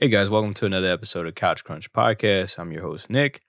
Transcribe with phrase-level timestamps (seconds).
[0.00, 2.56] Hey guys, welcome to another episode of Couch Crunch Podcast.
[2.60, 3.40] I'm your host Nick,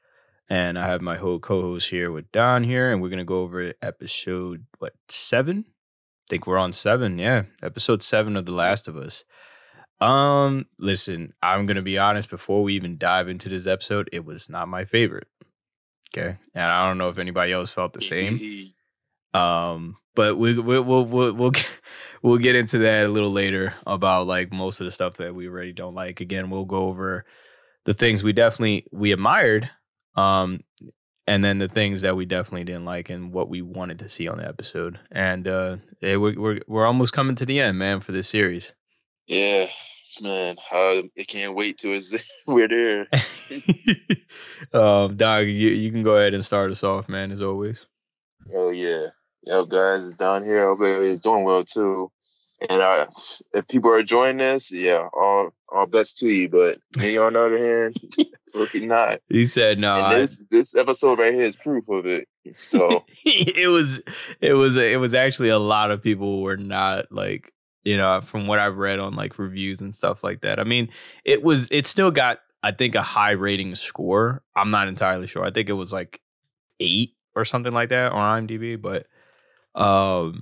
[0.50, 3.72] and I have my whole co-host here with Don here, and we're gonna go over
[3.84, 5.66] episode what seven?
[5.68, 7.20] I think we're on seven.
[7.20, 9.26] Yeah, episode seven of The Last of Us.
[10.02, 12.32] Um, listen, I'm gonna be honest.
[12.32, 15.28] Before we even dive into this episode, it was not my favorite.
[16.18, 18.26] Okay, and I don't know if anybody else felt the same.
[19.32, 21.80] Um, but we we we'll we'll we'll get,
[22.22, 25.48] we'll get into that a little later about like most of the stuff that we
[25.48, 26.22] already don't like.
[26.22, 27.26] Again, we'll go over
[27.86, 29.70] the things we definitely we admired,
[30.16, 30.62] um,
[31.28, 34.28] and then the things that we definitely didn't like and what we wanted to see
[34.28, 35.00] on the episode.
[35.12, 38.74] And uh, yeah, we're we're we're almost coming to the end, man, for this series.
[39.28, 39.68] Yeah,
[40.24, 43.08] man, I, I can't wait to it's we're there.
[44.74, 47.86] um, Dog, you you can go ahead and start us off, man, as always.
[48.54, 49.06] Oh yeah.
[49.46, 50.68] Yo, guys, it's Don here.
[50.68, 52.12] Hope everybody's doing well too.
[52.70, 53.06] And uh,
[53.54, 56.50] if people are enjoying this, yeah, all all best to you.
[56.50, 57.96] But me, on the other hand,
[58.54, 59.20] fucking not.
[59.30, 59.96] He said no.
[59.96, 62.28] And this this episode right here is proof of it.
[62.56, 64.02] So it was
[64.42, 67.54] it was it was actually a lot of people were not like
[67.84, 70.60] you know from what I've read on like reviews and stuff like that.
[70.60, 70.90] I mean,
[71.24, 74.44] it was it still got I think a high rating score.
[74.54, 75.46] I'm not entirely sure.
[75.46, 76.20] I think it was like
[76.82, 79.08] eight or something like that on IMDb, but
[79.76, 80.40] um,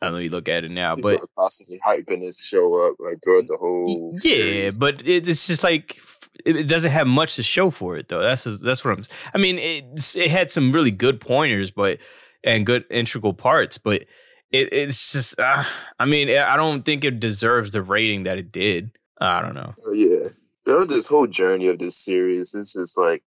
[0.00, 2.96] I don't know you look at it now, people but constantly hyping this show up
[2.98, 4.10] like throughout the whole.
[4.14, 4.78] yeah, series.
[4.78, 6.00] but it's just like
[6.44, 8.20] it it doesn't have much to show for it though.
[8.20, 9.04] That's that's what I'm.
[9.34, 11.98] I mean, it it had some really good pointers, but
[12.44, 14.02] and good integral parts, but
[14.50, 15.38] it it's just.
[15.38, 15.64] Uh,
[15.98, 18.90] I mean, I don't think it deserves the rating that it did.
[19.20, 19.72] I don't know.
[19.86, 20.28] Uh, yeah,
[20.64, 23.22] throughout this whole journey of this series, it's just like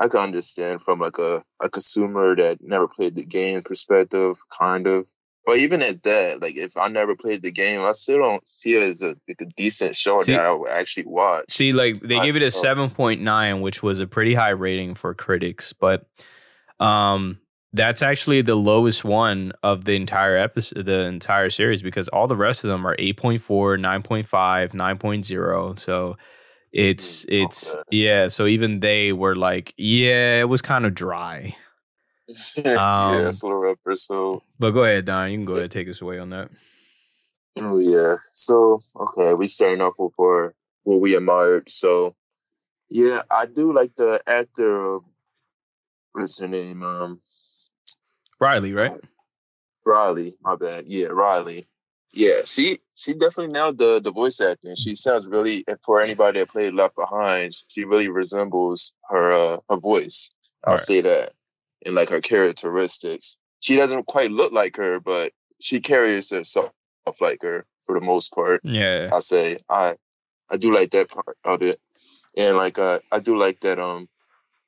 [0.00, 4.88] I can understand from like a, a consumer that never played the game perspective, kind
[4.88, 5.06] of.
[5.46, 8.74] But even at that, like if I never played the game, I still don't see
[8.74, 11.44] it as a, like a decent show See- that I would actually watch.
[11.50, 14.50] See, like they I- give it a seven point nine, which was a pretty high
[14.50, 16.06] rating for critics, but
[16.78, 17.38] um,
[17.72, 22.36] that's actually the lowest one of the entire episode, the entire series, because all the
[22.36, 25.78] rest of them are 8.4, 9.5, 9.0.
[25.78, 26.16] So
[26.72, 27.82] it's it's okay.
[27.90, 28.28] yeah.
[28.28, 31.56] So even they were like, yeah, it was kind of dry.
[32.64, 33.78] yeah, Um, a little rough.
[33.94, 35.30] So But go ahead, Don.
[35.30, 36.50] You can go ahead and take us away on that.
[37.58, 38.16] Oh yeah.
[38.30, 40.54] So okay, we starting off with our
[40.84, 41.68] what we admired.
[41.68, 42.14] So
[42.90, 45.02] yeah, I do like the actor of
[46.12, 46.82] what's her name?
[46.82, 47.18] Um
[48.38, 48.92] Riley, right?
[49.84, 50.84] Riley, my bad.
[50.86, 51.64] Yeah, Riley.
[52.12, 54.74] Yeah, she she definitely nailed the the voice acting.
[54.76, 59.58] She sounds really and for anybody that played Left Behind, she really resembles her uh
[59.68, 60.30] her voice.
[60.64, 60.80] I'll Right.
[60.80, 61.30] say that.
[61.86, 63.38] And like her characteristics.
[63.60, 66.72] She doesn't quite look like her, but she carries herself
[67.20, 68.60] like her for the most part.
[68.64, 69.10] Yeah.
[69.12, 69.94] I say I
[70.50, 71.78] I do like that part of it,
[72.36, 74.08] and like uh, I do like that um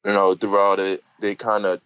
[0.05, 1.81] you know throughout it they kind of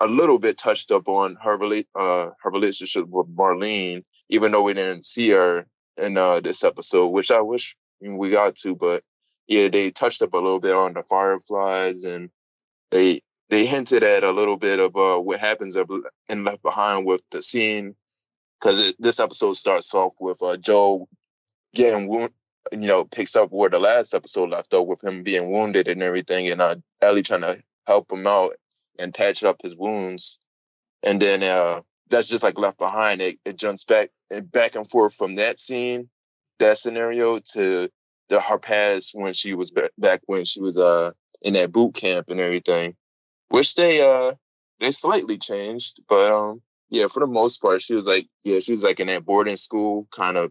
[0.00, 4.62] a little bit touched up on her rela- uh her relationship with Marlene, even though
[4.62, 5.66] we didn't see her
[6.02, 9.02] in uh this episode, which I wish we got to, but
[9.46, 12.30] yeah, they touched up a little bit on the fireflies and
[12.90, 17.22] they they hinted at a little bit of uh what happens in Left Behind with
[17.30, 17.94] the scene
[18.60, 21.08] because this episode starts off with uh Joe
[21.74, 22.32] getting wounded,
[22.72, 26.02] you know, picks up where the last episode left off with him being wounded and
[26.02, 28.52] everything, and uh, Ellie trying to help him out
[29.00, 30.38] and patch up his wounds.
[31.02, 31.80] And then uh,
[32.10, 33.22] that's just like left behind.
[33.22, 36.08] It, it jumps back and back and forth from that scene,
[36.58, 37.88] that scenario to
[38.28, 41.10] the her past when she was ba- back when she was uh
[41.42, 42.94] in that boot camp and everything,
[43.48, 44.34] which they uh
[44.78, 48.72] they slightly changed, but um yeah, for the most part, she was like, yeah, she
[48.72, 50.50] was like in that boarding school, kind of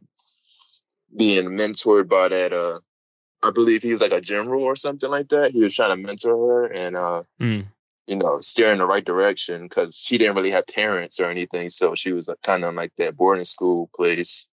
[1.16, 2.54] being mentored by that.
[2.54, 2.80] Uh,
[3.46, 5.52] I believe he was like a general or something like that.
[5.52, 7.66] He was trying to mentor her and, uh, Mm.
[8.10, 11.70] You know, steer in the right direction because she didn't really have parents or anything.
[11.70, 14.50] So she was kind of like that boarding school place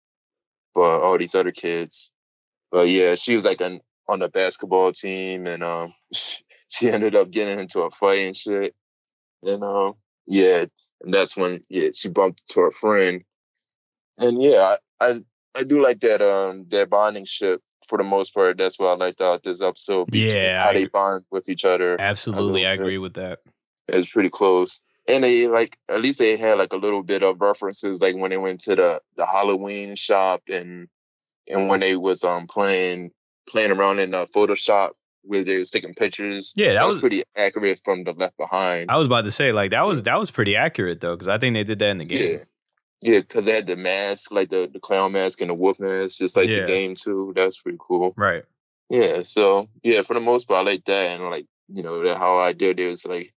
[0.74, 2.12] for all these other kids.
[2.70, 7.30] But yeah, she was like an, on the basketball team and um, she ended up
[7.30, 8.74] getting into a fight and shit.
[9.42, 9.94] And um,
[10.26, 10.64] yeah,
[11.02, 13.22] and that's when yeah she bumped into her friend.
[14.18, 15.12] And yeah, I, I
[15.58, 18.58] I do like that um that bonding ship for the most part.
[18.58, 20.14] That's what I liked about this episode.
[20.14, 22.00] Yeah, how I they bond with each other.
[22.00, 22.80] Absolutely, I bit.
[22.80, 23.38] agree with that.
[23.88, 24.84] It's pretty close.
[25.08, 28.30] And they like at least they had like a little bit of references like when
[28.32, 30.88] they went to the the Halloween shop and
[31.48, 33.12] and when they was um playing
[33.48, 34.90] playing around in uh, Photoshop
[35.22, 36.54] where they was taking pictures.
[36.56, 38.90] Yeah, that was, was- pretty accurate from the Left Behind.
[38.90, 41.38] I was about to say like that was that was pretty accurate though because I
[41.38, 42.38] think they did that in the game.
[42.38, 42.44] Yeah.
[43.02, 46.18] Yeah, because they had the mask, like the, the clown mask and the wolf mask,
[46.18, 46.60] just like Yeah.
[46.60, 47.32] the game too.
[47.36, 48.14] That's pretty cool.
[48.16, 48.44] Right.
[48.88, 52.18] Yeah, so yeah, for the most part, I like that, and like you know that
[52.18, 53.32] how I did it was like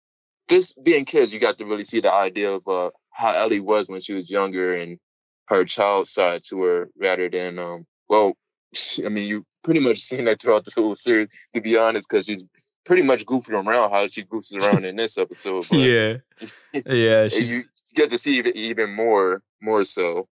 [0.48, 3.88] just being kids, you got to really see the idea of uh, how Ellie was
[3.88, 4.98] when she was younger and
[5.46, 8.34] her child side to her, rather than um, well,
[9.04, 12.26] I mean, you pretty much seen that throughout the whole series, to be honest, because
[12.26, 12.44] she's
[12.84, 15.66] pretty much goofing around how she goofs around in this episode.
[15.70, 16.16] But yeah,
[16.86, 17.60] yeah, you
[17.94, 20.24] get to see even more, more so.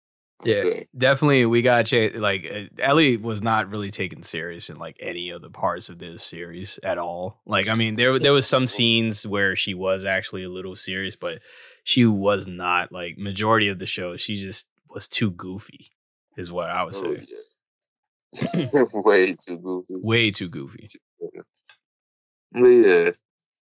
[0.42, 0.86] I'd yeah, say.
[0.96, 1.46] definitely.
[1.46, 5.40] We got to like uh, Ellie was not really taken serious in like any of
[5.40, 7.40] the parts of this series at all.
[7.46, 11.16] Like, I mean, there there was some scenes where she was actually a little serious,
[11.16, 11.40] but
[11.84, 14.16] she was not like majority of the show.
[14.16, 15.92] She just was too goofy,
[16.36, 17.24] is what I would oh, say.
[17.28, 18.84] Yeah.
[18.94, 19.94] Way too goofy.
[20.02, 20.88] Way too goofy.
[22.54, 23.10] Yeah.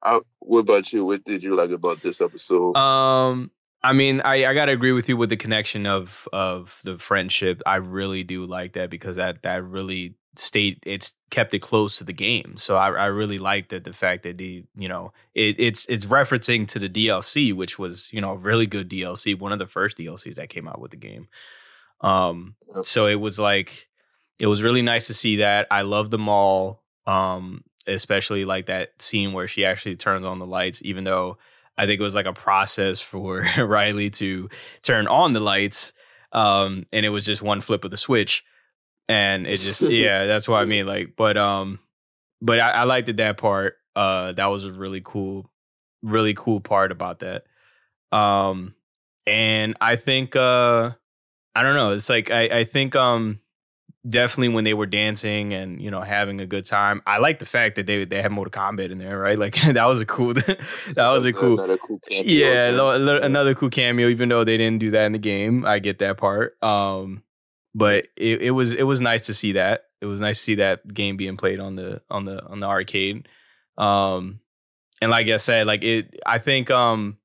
[0.04, 1.06] I, what about you?
[1.06, 2.76] What did you like about this episode?
[2.76, 3.52] Um,
[3.84, 7.62] I mean, I, I gotta agree with you with the connection of of the friendship.
[7.66, 12.04] I really do like that because that that really stayed it's kept it close to
[12.04, 12.56] the game.
[12.58, 16.06] So I, I really like that the fact that the you know it, it's it's
[16.06, 19.68] referencing to the DLC, which was you know a really good DLC, one of the
[19.68, 21.28] first DLCs that came out with the game.
[22.02, 23.88] Um, so it was like
[24.40, 25.68] it was really nice to see that.
[25.72, 26.84] I love them all.
[27.06, 31.38] Um, especially like that scene where she actually turns on the lights, even though
[31.78, 34.50] I think it was like a process for Riley to
[34.82, 35.94] turn on the lights.
[36.32, 38.44] Um, and it was just one flip of the switch.
[39.08, 40.86] And it just, yeah, that's what I mean.
[40.86, 41.80] Like, but, um,
[42.42, 43.76] but I, I liked it, that part.
[43.96, 45.50] Uh, that was a really cool,
[46.04, 47.46] really cool part about that.
[48.12, 48.76] Um,
[49.26, 50.92] and I think, uh,
[51.56, 51.92] I don't know.
[51.92, 53.40] It's like, I, I think, um,
[54.08, 57.02] definitely when they were dancing and you know having a good time.
[57.06, 59.38] I like the fact that they they had Mortal Kombat in there, right?
[59.38, 60.58] Like that was a cool that
[60.98, 64.08] was a cool, cool yeah, yeah, another cool cameo.
[64.10, 66.62] Even though they didn't do that in the game, I get that part.
[66.64, 67.24] Um,
[67.76, 69.84] but it, it was it was nice to see that.
[70.02, 72.68] It was nice to see that game being played on the on the on the
[72.68, 73.28] arcade.
[73.78, 74.40] Um,
[75.02, 77.18] and like I said, like it, I think um,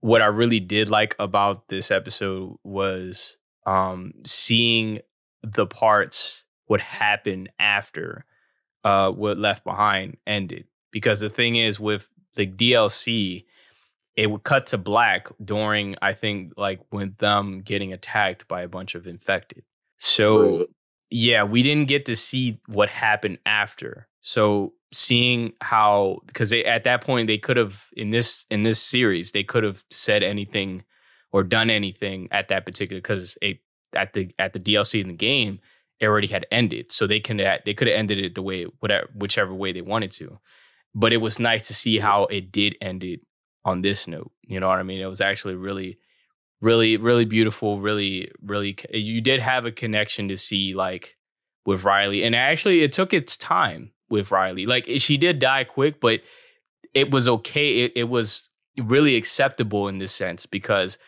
[0.00, 5.00] what I really did like about this episode was um seeing
[5.42, 8.24] the parts what happened after
[8.84, 13.44] uh what left behind ended because the thing is with the DLC
[14.16, 18.68] it would cut to black during I think like when them getting attacked by a
[18.68, 19.64] bunch of infected.
[19.96, 20.66] So
[21.10, 24.08] yeah, we didn't get to see what happened after.
[24.20, 28.80] So seeing how because they at that point they could have in this in this
[28.80, 30.84] series they could have said anything
[31.32, 33.58] or done anything at that particular because it
[33.94, 35.60] at the at the DLC in the game,
[36.00, 36.92] it already had ended.
[36.92, 40.10] So they can they could have ended it the way whatever whichever way they wanted
[40.12, 40.38] to.
[40.94, 43.20] But it was nice to see how it did end it
[43.64, 44.32] on this note.
[44.42, 45.00] You know what I mean?
[45.00, 45.98] It was actually really,
[46.60, 47.80] really, really beautiful.
[47.80, 48.76] Really, really.
[48.92, 51.16] You did have a connection to see like
[51.64, 54.66] with Riley, and actually, it took its time with Riley.
[54.66, 56.20] Like eh, she did die quick, but
[56.94, 57.84] it was okay.
[57.84, 58.48] It, it was
[58.82, 60.98] really acceptable in this sense because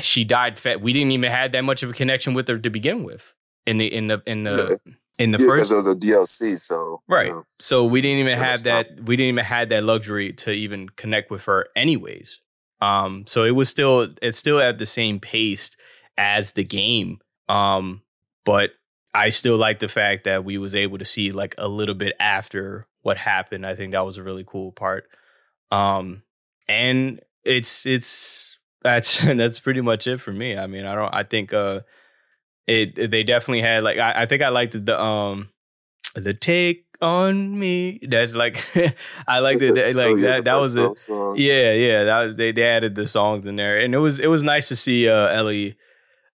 [0.00, 0.80] she died fat.
[0.80, 3.34] We didn't even have that much of a connection with her to begin with.
[3.66, 4.92] In the in the in the yeah.
[5.18, 7.28] in the yeah, first, because it was a DLC, so right.
[7.28, 9.04] You know, so we didn't even have that.
[9.04, 12.40] We didn't even have that luxury to even connect with her, anyways.
[12.80, 15.70] Um, so it was still it's still at the same pace
[16.18, 17.20] as the game.
[17.48, 18.02] Um,
[18.44, 18.70] but
[19.14, 22.14] I still like the fact that we was able to see like a little bit
[22.18, 23.66] after what happened.
[23.66, 25.08] I think that was a really cool part.
[25.70, 26.22] Um,
[26.68, 28.51] and it's it's
[28.82, 30.56] that's that's pretty much it for me.
[30.56, 31.14] I mean, I don't.
[31.14, 31.80] I think uh,
[32.66, 35.50] it they definitely had like I, I think I liked the um
[36.14, 38.00] the take on me.
[38.08, 38.64] That's like
[39.28, 39.74] I liked it.
[39.96, 40.44] Like oh, yeah, that.
[40.44, 40.90] That was it.
[41.36, 42.04] Yeah, yeah.
[42.04, 42.52] That was they.
[42.52, 45.26] They added the songs in there, and it was it was nice to see uh,
[45.28, 45.76] Ellie.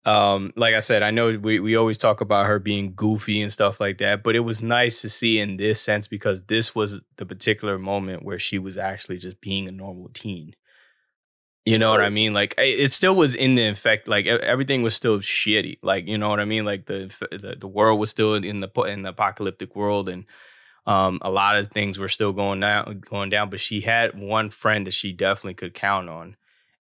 [0.04, 3.52] Um, like I said, I know we we always talk about her being goofy and
[3.52, 7.02] stuff like that, but it was nice to see in this sense because this was
[7.16, 10.54] the particular moment where she was actually just being a normal teen.
[11.68, 12.32] You know what I mean?
[12.32, 14.08] Like it still was in the effect.
[14.08, 15.78] Like everything was still shitty.
[15.82, 16.64] Like you know what I mean?
[16.64, 20.24] Like the the, the world was still in the in the apocalyptic world, and
[20.86, 23.50] um, a lot of things were still going down, going down.
[23.50, 26.36] But she had one friend that she definitely could count on,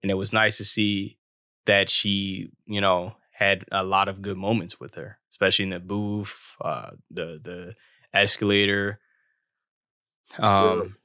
[0.02, 1.18] and it was nice to see
[1.66, 5.80] that she, you know, had a lot of good moments with her, especially in the
[5.80, 7.76] booth, uh, the the
[8.14, 9.00] escalator.
[10.38, 10.98] Um,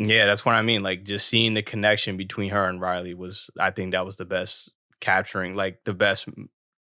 [0.00, 0.82] yeah, that's what I mean.
[0.82, 4.24] Like just seeing the connection between her and Riley was, I think that was the
[4.24, 6.26] best capturing, like the best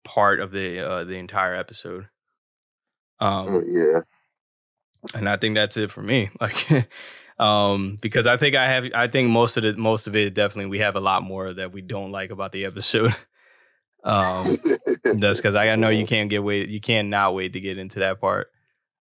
[0.04, 2.08] part of the uh, the entire episode.
[3.18, 4.00] Um, oh, yeah,
[5.18, 6.30] and I think that's it for me.
[6.40, 6.88] Like,
[7.38, 10.66] um, because I think I have, I think most of the most of it definitely
[10.66, 13.06] we have a lot more that we don't like about the episode.
[14.04, 14.44] um,
[15.18, 18.00] that's because I know you can't get wait, you can't not wait to get into
[18.00, 18.48] that part.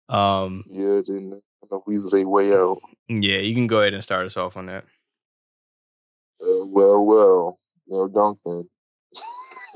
[0.07, 2.79] Um, yeah, then the Weasley way out.
[3.07, 4.83] Yeah, you can go ahead and start us off on that.
[6.41, 7.57] Uh, well, well,
[7.87, 8.65] Neil Druckmann.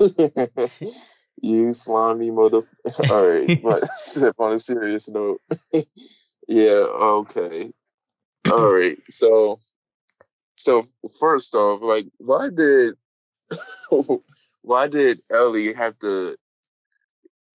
[1.42, 2.62] you slimy mother.
[3.08, 3.84] All right, but
[4.38, 5.40] on a serious note.
[6.48, 7.70] yeah, okay.
[8.50, 9.58] All right, so,
[10.56, 10.82] so
[11.20, 12.94] first off, like, why did,
[14.62, 16.36] why did Ellie have to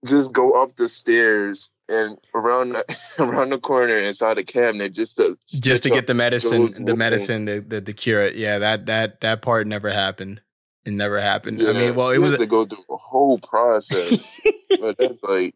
[0.05, 5.17] just go up the stairs and around the, around the corner inside the cabinet just
[5.17, 8.35] to just to get the medicine, the medicine, the, the the cure it.
[8.35, 10.41] Yeah, that that that part never happened.
[10.85, 11.57] It never happened.
[11.59, 14.39] Yeah, I mean, well, it was to go through a whole process,
[14.79, 15.55] but that's like,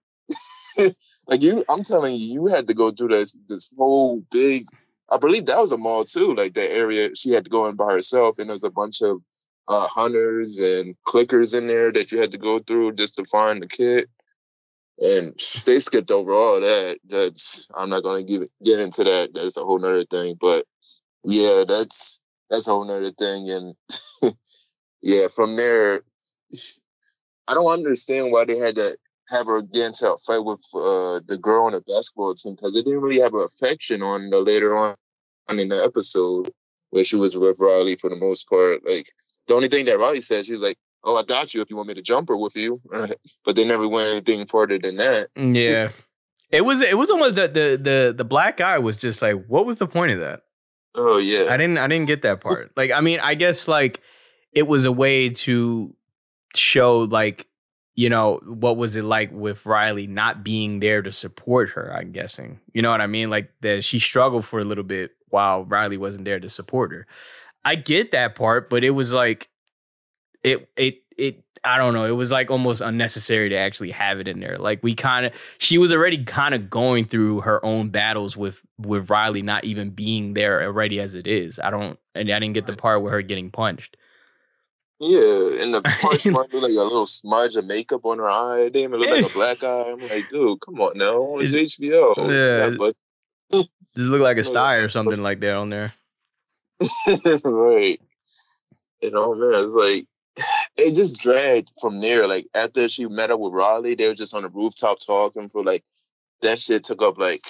[1.27, 1.63] like you.
[1.69, 4.63] I'm telling you, you had to go through this this whole big.
[5.11, 7.75] I believe that was a mall too, like that area she had to go in
[7.75, 9.23] by herself, and there's a bunch of
[9.67, 13.61] uh, hunters and clickers in there that you had to go through just to find
[13.61, 14.09] the kit
[15.01, 15.33] and
[15.65, 16.99] they skipped over all that.
[17.07, 19.31] That's I'm not gonna give get into that.
[19.33, 20.35] That's a whole nother thing.
[20.39, 20.65] But
[21.23, 23.49] yeah, that's that's a whole nother thing.
[23.49, 23.75] And
[25.01, 26.01] yeah, from there,
[27.47, 28.97] I don't understand why they had to
[29.29, 32.73] have her get into a fight with uh, the girl on the basketball team because
[32.73, 34.95] they didn't really have an affection on the later on
[35.51, 36.51] in the episode
[36.89, 38.81] where she was with Riley for the most part.
[38.87, 39.05] Like
[39.47, 40.77] the only thing that Riley said, she was like,
[41.09, 42.77] oh, I got you if you want me to jumper with you.
[43.45, 45.27] but they never went anything further than that.
[45.35, 45.89] Yeah.
[46.51, 49.65] It was it was almost the, the the the black guy was just like, what
[49.65, 50.41] was the point of that?
[50.95, 51.51] Oh yeah.
[51.51, 52.71] I didn't I didn't get that part.
[52.77, 54.01] like I mean, I guess like
[54.51, 55.95] it was a way to
[56.55, 57.47] show like
[57.93, 62.11] you know what was it like with Riley not being there to support her, I'm
[62.11, 62.59] guessing.
[62.73, 63.29] You know what I mean?
[63.29, 67.05] Like that she struggled for a little bit while Riley wasn't there to support her.
[67.63, 69.49] I get that part, but it was like
[70.43, 72.05] it it it I don't know.
[72.05, 74.55] It was like almost unnecessary to actually have it in there.
[74.55, 78.61] Like we kind of, she was already kind of going through her own battles with
[78.77, 81.59] with Riley not even being there already as it is.
[81.59, 83.97] I don't, and I didn't get the part where her getting punched.
[85.01, 88.69] Yeah, and the punch might be like a little smudge of makeup on her eye.
[88.73, 89.91] Damn it didn't even look like a black eye.
[89.91, 92.15] I'm like, dude, come on now, it's HBO.
[92.17, 92.95] Yeah, but
[93.51, 95.93] just look like a sty or something like that on there.
[97.07, 97.99] right.
[99.01, 100.05] You oh, know, man, it's like
[100.79, 102.27] it just dragged from there.
[102.27, 105.63] Like after she met up with Riley, they were just on the rooftop talking for
[105.63, 105.83] like
[106.41, 107.41] that shit took up like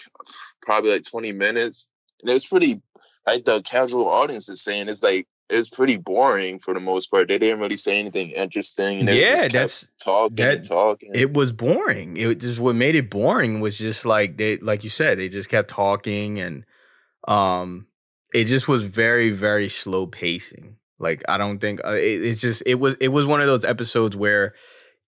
[0.61, 1.89] probably like 20 minutes.
[2.21, 2.81] And it was pretty
[3.25, 7.27] like the casual audience is saying it's like it's pretty boring for the most part.
[7.27, 9.07] They didn't really say anything interesting.
[9.07, 11.11] yeah, that's talking that, and talking.
[11.13, 12.17] It was boring.
[12.17, 15.49] It just what made it boring was just like they like you said, they just
[15.49, 16.65] kept talking and
[17.27, 17.87] um
[18.33, 20.75] it just was very, very slow pacing.
[20.99, 23.65] Like I don't think uh, it, it's just it was it was one of those
[23.65, 24.53] episodes where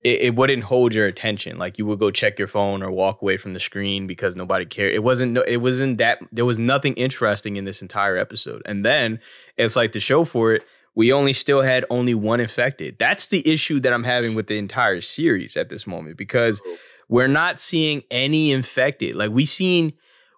[0.02, 1.58] it, it, wouldn't hold your attention.
[1.58, 4.64] Like you would go check your phone or walk away from the screen because nobody
[4.64, 4.94] cared.
[4.94, 8.62] It wasn't it wasn't that there was nothing interesting in this entire episode.
[8.66, 9.20] And then
[9.56, 10.64] it's like the show for it.
[10.94, 12.96] We only still had only one infected.
[12.98, 16.62] That's the issue that I'm having with the entire series at this moment because
[17.08, 19.14] we're not seeing any infected.
[19.14, 19.92] Like we seen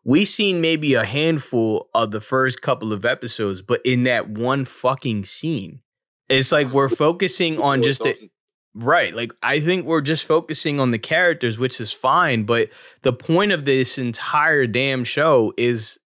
[0.08, 4.64] we seen maybe a handful of the first couple of episodes, but in that one
[4.64, 5.82] fucking scene,
[6.30, 8.30] it's like we're focusing on just the,
[8.74, 9.14] Right.
[9.14, 12.44] Like I think we're just focusing on the characters, which is fine.
[12.44, 12.70] But
[13.02, 15.98] the point of this entire damn show is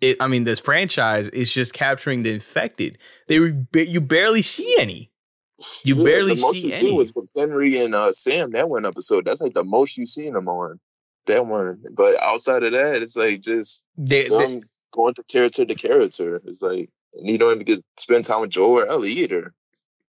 [0.00, 2.96] it, I mean, this franchise is just capturing the infected.
[3.28, 3.34] They
[3.74, 5.10] you barely see any.
[5.84, 6.90] You yeah, barely the most see you any.
[6.92, 9.26] See was with Henry and uh, Sam that one episode.
[9.26, 10.80] That's like the most you seen them on
[11.26, 11.82] that one.
[11.96, 14.60] But outside of that, it's like just they, they
[14.92, 16.40] going from character to character.
[16.44, 19.52] It's like you don't even get spend time with Joel or Ellie either.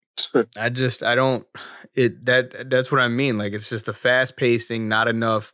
[0.58, 1.46] I just I don't
[1.94, 3.38] it that that's what I mean.
[3.38, 5.54] Like it's just a fast pacing, not enough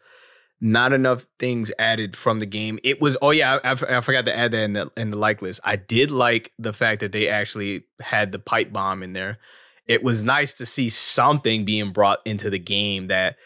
[0.63, 2.79] not enough things added from the game.
[2.83, 5.41] It was oh yeah, I, I, forgot to add that in the in the like
[5.41, 5.59] list.
[5.63, 9.39] I did like the fact that they actually had the pipe bomb in there.
[9.87, 13.37] It was nice to see something being brought into the game that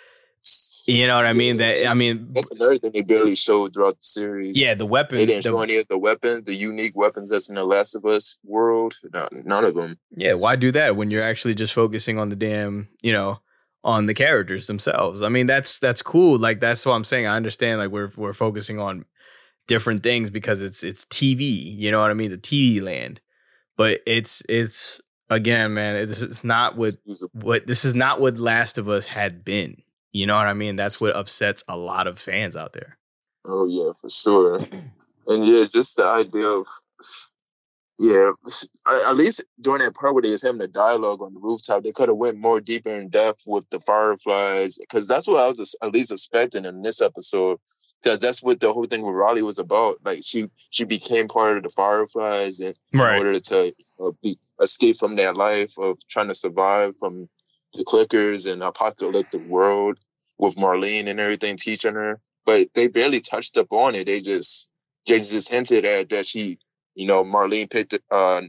[0.88, 1.58] you know what I mean?
[1.58, 4.60] That I mean, that's another thing they barely showed throughout the series.
[4.60, 5.22] Yeah, the weapons.
[5.22, 7.96] They didn't the, show any of the weapons, the unique weapons that's in the Last
[7.96, 8.94] of Us world.
[9.14, 9.98] No, none of them.
[10.16, 13.40] Yeah, why do that when you're actually just focusing on the damn, you know,
[13.84, 15.22] on the characters themselves?
[15.22, 16.38] I mean, that's that's cool.
[16.38, 17.28] Like that's what I'm saying.
[17.28, 17.80] I understand.
[17.80, 19.06] Like we're we're focusing on
[19.68, 21.78] different things because it's it's TV.
[21.78, 22.32] You know what I mean?
[22.32, 23.22] The TV land,
[23.78, 26.08] but it's it's again, man.
[26.08, 26.92] This is not what
[27.34, 29.82] what this is not what Last of Us had been.
[30.16, 30.78] You know what I mean?
[30.78, 32.98] That's what upsets a lot of fans out there.
[33.44, 34.60] Oh yeah, for sure.
[35.28, 36.66] and yeah, just the idea of
[38.00, 38.32] yeah,
[39.10, 41.92] at least during that part where they was having the dialogue on the rooftop, they
[41.92, 45.76] could have went more deeper in depth with the fireflies because that's what I was
[45.84, 47.60] at least expecting in this episode
[48.02, 49.98] because that's what the whole thing with Riley was about.
[50.06, 53.20] Like she she became part of the Fireflies, and Right.
[53.20, 57.28] in order to uh, be, escape from that life of trying to survive from
[57.76, 59.98] the clickers and apocalyptic world
[60.38, 62.20] with Marlene and everything teaching her.
[62.46, 64.08] But they barely touched up on it.
[64.08, 64.70] They just
[65.08, 66.58] they just hinted at that she,
[66.96, 68.42] you know, Marlene picked uh,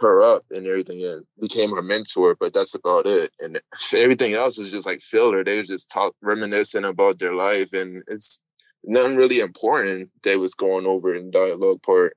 [0.00, 2.36] her up and everything and became her mentor.
[2.38, 3.30] But that's about it.
[3.40, 3.60] And
[3.96, 5.44] everything else was just like filler.
[5.44, 8.42] They was just talk reminiscing about their life, and it's
[8.84, 12.14] nothing really important they was going over in dialogue part.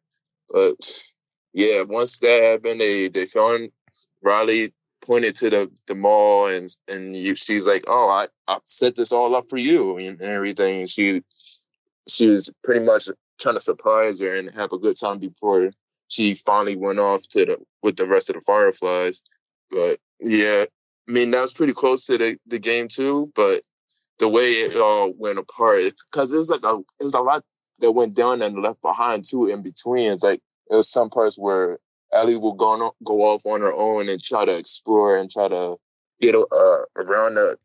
[0.50, 0.76] But
[1.54, 3.70] yeah, once that happened, they they found
[4.22, 4.74] Riley
[5.06, 9.12] pointed to the the mall and and you, she's like, "Oh, I I set this
[9.12, 11.22] all up for you and, and everything." And she
[12.08, 15.72] she was pretty much trying to surprise her and have a good time before
[16.08, 19.24] she finally went off to the with the rest of the Fireflies.
[19.70, 20.66] But yeah,
[21.08, 23.32] I mean that was pretty close to the the game too.
[23.36, 23.62] But
[24.20, 27.44] the way it all went apart, it's because there's like a there's a lot
[27.80, 30.12] that went down and left behind too in between.
[30.12, 31.77] It's like there was some parts where
[32.14, 35.48] Ellie will go on, go off on her own and try to explore and try
[35.48, 35.78] to
[36.22, 37.58] get uh, around the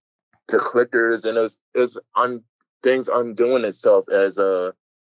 [0.49, 1.99] the clickers and it's it's
[2.83, 4.71] things undoing itself as uh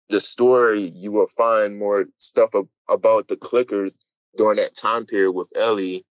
[0.10, 3.98] the story you will find more stuff ab- about the clickers
[4.38, 6.04] during that time period with Ellie.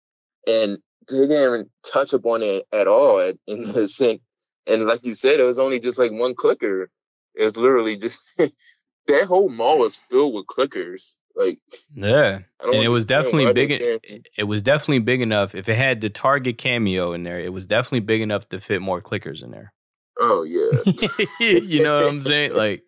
[0.49, 0.79] And
[1.09, 4.21] they didn't even touch upon it at all in the sense
[4.69, 6.91] and like you said it was only just like one clicker.
[7.35, 8.41] It's literally just
[9.07, 11.59] that whole mall was filled with clickers like
[11.95, 12.41] Yeah.
[12.63, 13.81] And it was definitely big.
[13.81, 15.55] they It was definitely big enough.
[15.55, 18.81] If it had the Target cameo in there, it was definitely big enough to fit
[18.81, 19.73] more clickers in there.
[20.21, 20.93] oh yeah
[21.41, 22.55] you know what I'm saying?
[22.55, 22.87] Like,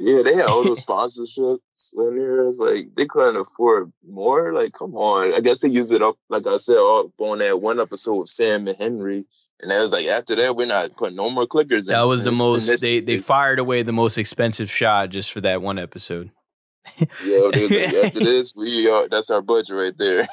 [0.00, 2.46] Yeah, they had all those sponsorships in there.
[2.46, 4.52] It's like they couldn't afford more.
[4.52, 5.34] Like, come on.
[5.34, 8.28] I guess they used it up, like I said, up on that one episode with
[8.30, 9.24] Sam and Henry.
[9.60, 11.94] And that was like after that, we're not putting no more clickers in.
[11.94, 12.80] that was the most.
[12.80, 16.30] They they fired away the most expensive shot just for that one episode.
[16.98, 20.24] Yeah, they was like, after this, we are that's our budget right there.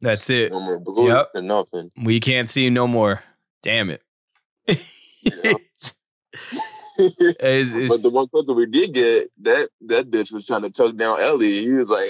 [0.00, 0.50] That's it.
[0.52, 1.26] no more blue Yep.
[1.34, 1.90] and nothing.
[2.02, 3.22] We can't see no more.
[3.62, 4.02] Damn it.
[5.22, 5.52] Yeah.
[6.98, 7.16] It's-
[7.74, 10.96] it's- but the one clicker we did get, that that bitch was trying to tuck
[10.96, 11.62] down Ellie.
[11.64, 12.04] He was like,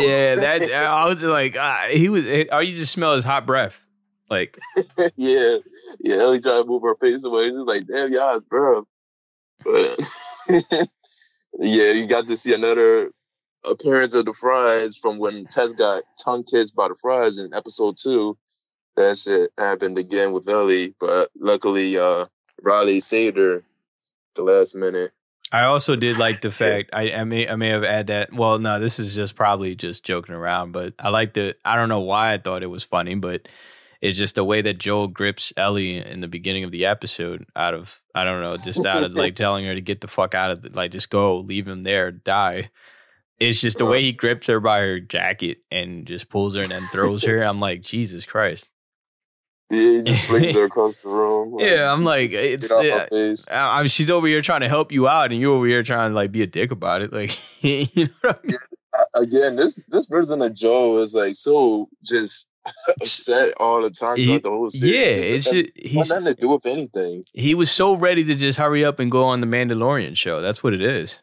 [0.00, 2.24] yeah, yeah, that I was like, ah, he was.
[2.52, 3.82] All you just smell is hot breath.
[4.28, 4.58] Like,
[5.16, 5.58] yeah,
[6.00, 6.16] yeah.
[6.16, 7.44] Ellie tried to move her face away.
[7.44, 8.86] She's like, "Damn, y'all, bro."
[9.64, 9.98] But
[11.58, 13.10] yeah, you got to see another
[13.70, 17.94] appearance of the fries from when Tess got tongue kissed by the fries in episode
[18.02, 18.36] two.
[18.96, 22.24] That shit happened again with Ellie, but luckily, uh,
[22.62, 23.62] Riley saved her
[24.36, 25.10] the last minute.
[25.52, 28.32] I also did like the fact I, I may I may have added that.
[28.32, 31.56] Well, no, this is just probably just joking around, but I like the.
[31.64, 33.48] I don't know why I thought it was funny, but
[34.00, 37.46] it's just the way that Joel grips Ellie in the beginning of the episode.
[37.54, 40.34] Out of I don't know, just out of like telling her to get the fuck
[40.34, 42.70] out of the, like just go, leave him there, die.
[43.38, 43.92] It's just the uh-huh.
[43.92, 47.42] way he grips her by her jacket and just pulls her and then throws her.
[47.44, 48.68] I'm like, Jesus Christ.
[49.70, 51.56] Yeah, he just flings her across the room.
[51.58, 52.98] Yeah, I'm like, it's- get yeah.
[52.98, 53.50] my face.
[53.50, 55.82] I I mean, she's over here trying to help you out, and you're over here
[55.82, 57.12] trying to like be a dick about it.
[57.12, 58.56] Like, you know what I mean?
[59.14, 62.48] Again, this this version of Joe is like so just
[62.88, 64.94] upset all the time He- the whole series.
[64.94, 67.24] Yeah, it's just he's nothing to do with anything.
[67.34, 70.40] he was so ready to just hurry up and go on the Mandalorian show.
[70.42, 71.20] That's what it is.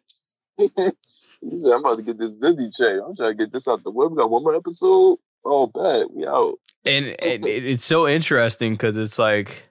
[0.58, 3.00] he said, "I'm about to get this Disney check.
[3.06, 4.06] I'm trying to get this out the way.
[4.08, 5.18] We got one more episode.
[5.46, 9.70] Oh, bet we out." And, and it, it's so interesting because it's like,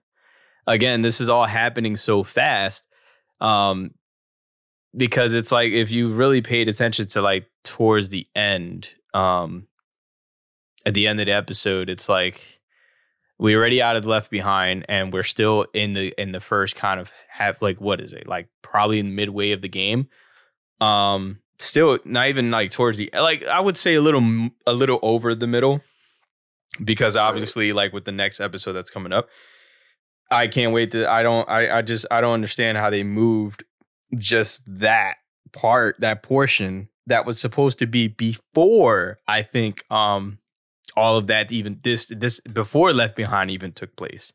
[0.66, 2.86] again, this is all happening so fast.
[3.40, 3.92] Um,
[4.96, 9.66] because it's like if you really paid attention to like towards the end, um,
[10.84, 12.60] at the end of the episode, it's like
[13.38, 17.00] we already out of Left Behind, and we're still in the in the first kind
[17.00, 20.08] of have like what is it like probably in midway of the game.
[20.80, 24.98] Um, still not even like towards the like I would say a little a little
[25.02, 25.80] over the middle
[26.84, 29.28] because obviously like with the next episode that's coming up
[30.30, 33.64] i can't wait to i don't i, I just i don't understand how they moved
[34.18, 35.16] just that
[35.52, 40.38] part that portion that was supposed to be before i think um
[40.96, 44.32] all of that even this this before left behind even took place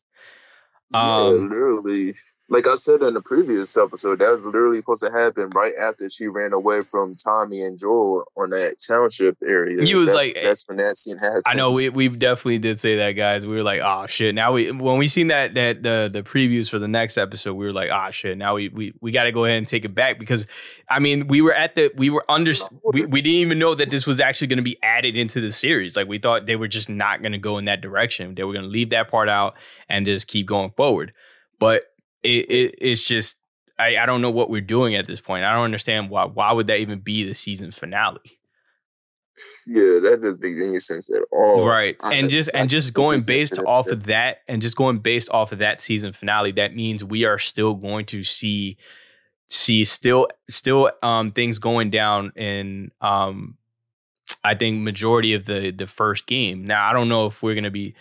[0.94, 2.14] yeah, Um, literally.
[2.50, 6.10] Like I said in the previous episode, that was literally supposed to happen right after
[6.10, 9.84] she ran away from Tommy and Joel on that township area.
[9.84, 11.44] You was that's, like- that's when that scene happened.
[11.46, 13.46] I know we we definitely did say that, guys.
[13.46, 14.34] We were like, oh shit.
[14.34, 17.66] Now we when we seen that that the the previews for the next episode, we
[17.66, 18.38] were like, ah shit.
[18.38, 20.48] Now we we we got to go ahead and take it back because,
[20.90, 22.54] I mean, we were at the we were under
[22.94, 25.52] we, we didn't even know that this was actually going to be added into the
[25.52, 25.98] series.
[25.98, 28.36] Like we thought they were just not going to go in that direction.
[28.36, 29.56] They were going to leave that part out
[29.90, 31.12] and just keep going forward.
[31.60, 31.92] But
[32.24, 33.38] it, it it's just
[33.80, 35.44] I, I don't know what we're doing at this point.
[35.44, 38.40] I don't understand why why would that even be the season finale?
[39.68, 41.68] Yeah, that doesn't make any sense at all.
[41.68, 41.96] Right.
[42.04, 45.60] And just and just going based off of that and just going based off of
[45.60, 48.78] that season finale, that means we are still going to see
[49.48, 53.58] see still still um things going down in um
[54.44, 56.66] I think majority of the the first game.
[56.66, 57.94] Now I don't know if we're gonna be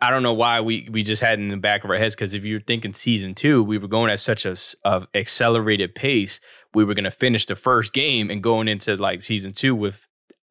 [0.00, 2.34] I don't know why we we just had in the back of our heads because
[2.34, 6.40] if you're thinking season two, we were going at such a, a accelerated pace.
[6.74, 10.00] We were going to finish the first game and going into like season two with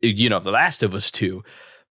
[0.03, 1.43] you know, The Last of Us two.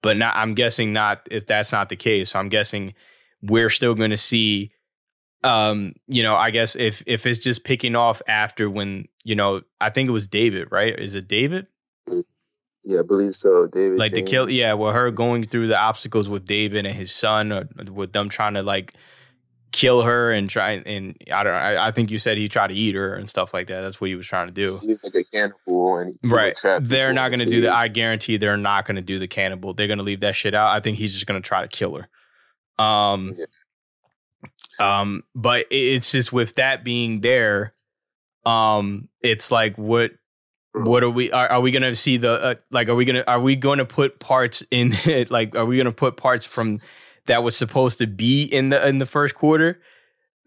[0.02, 2.32] But I'm guessing not if that's not the case.
[2.32, 2.96] So I'm guessing
[3.44, 4.72] we're still going to see,
[5.44, 9.62] um, you know, I guess if if it's just picking off after when you know,
[9.80, 10.98] I think it was David, right?
[10.98, 11.68] Is it David?
[12.84, 13.68] Yeah, I believe so.
[13.68, 14.26] David, like James.
[14.26, 14.74] the kill, yeah.
[14.74, 18.56] Well, her going through the obstacles with David and his son, or with them trying
[18.56, 18.94] to like
[19.72, 22.74] kill her and try and I don't I, I, think you said he tried to
[22.74, 23.82] eat her and stuff like that.
[23.82, 24.62] That's what he was trying to do.
[24.62, 26.60] He's like a cannibal and right.
[26.82, 27.76] They're not going to do that.
[27.76, 29.74] I guarantee they're not going to do the cannibal.
[29.74, 30.76] They're going to leave that shit out.
[30.76, 32.84] I think he's just going to try to kill her.
[32.84, 33.28] Um,
[34.80, 35.00] yeah.
[35.00, 37.74] um, but it's just with that being there,
[38.46, 40.12] um, it's like what
[40.74, 43.18] what are we are, are we going to see the uh, like are we going
[43.18, 46.18] to are we going to put parts in it like are we going to put
[46.18, 46.78] parts from
[47.28, 49.82] that was supposed to be in the in the first quarter.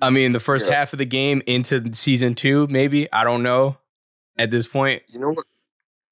[0.00, 0.74] I mean, the first yeah.
[0.76, 3.78] half of the game into season two, maybe I don't know.
[4.36, 5.46] At this point, you know what?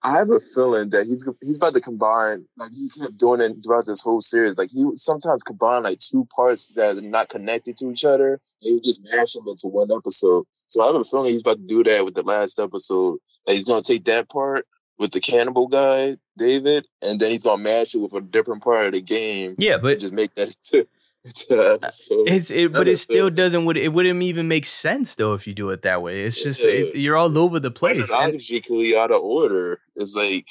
[0.04, 3.52] I have a feeling that he's he's about to combine like he kept doing it
[3.64, 4.58] throughout this whole series.
[4.58, 8.32] Like he sometimes combine like two parts that are not connected to each other.
[8.32, 10.44] And he would just mash them into one episode.
[10.66, 13.18] So I have a feeling he's about to do that with the last episode.
[13.46, 14.66] That he's gonna take that part
[14.98, 18.86] with the cannibal guy, David, and then he's gonna mash it with a different part
[18.86, 19.54] of the game.
[19.58, 20.88] Yeah, but just make that into,
[21.24, 22.28] into uh, episode.
[22.28, 23.64] It's it, but it still doesn't.
[23.64, 26.22] Would it wouldn't even make sense though if you do it that way.
[26.22, 28.10] It's just it, you're all over the place.
[28.10, 29.80] Logically out of order.
[29.96, 30.46] It's like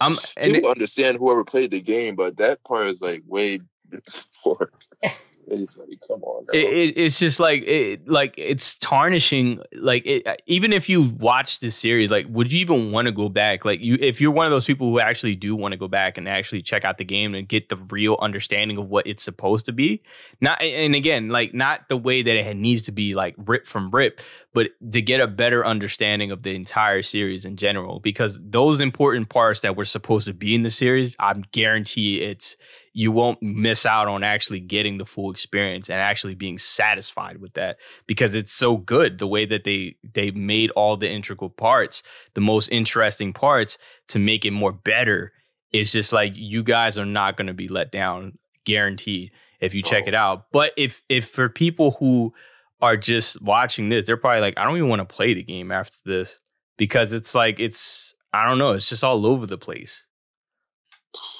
[0.00, 3.58] I'm people it, understand whoever played the game, but that part is like way
[3.90, 4.72] before.
[5.46, 6.46] It's like, come on.
[6.52, 9.60] It, it, it's just like it, like it's tarnishing.
[9.72, 13.28] Like it, even if you watch this series, like would you even want to go
[13.28, 13.64] back?
[13.64, 16.18] Like you, if you're one of those people who actually do want to go back
[16.18, 19.66] and actually check out the game and get the real understanding of what it's supposed
[19.66, 20.02] to be.
[20.40, 23.90] Not and again, like not the way that it needs to be like rip from
[23.90, 24.20] rip,
[24.52, 28.00] but to get a better understanding of the entire series in general.
[28.00, 32.56] Because those important parts that were supposed to be in the series, I'm guarantee it's
[32.92, 37.52] you won't miss out on actually getting the full experience and actually being satisfied with
[37.54, 37.76] that
[38.06, 42.02] because it's so good the way that they they made all the integral parts
[42.34, 45.32] the most interesting parts to make it more better.
[45.72, 49.82] It's just like you guys are not going to be let down guaranteed if you
[49.82, 50.08] check oh.
[50.08, 50.46] it out.
[50.52, 52.34] But if if for people who
[52.82, 55.70] are just watching this they're probably like i don't even want to play the game
[55.70, 56.40] after this
[56.78, 60.06] because it's like it's i don't know it's just all over the place.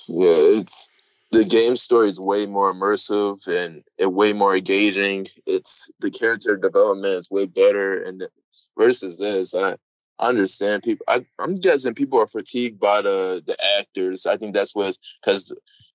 [0.08, 0.92] Yeah it's
[1.32, 5.26] the game story is way more immersive and, way more engaging.
[5.46, 8.28] It's the character development is way better, and the,
[8.76, 9.76] versus this, I,
[10.18, 11.04] I understand people.
[11.08, 14.26] I, am guessing people are fatigued by the the actors.
[14.26, 15.54] I think that's what because